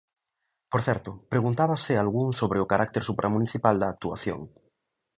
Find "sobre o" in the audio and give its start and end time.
2.39-2.69